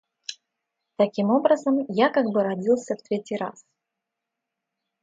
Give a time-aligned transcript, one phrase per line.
[0.95, 3.63] Таким образом, я как бы родился в третий раз.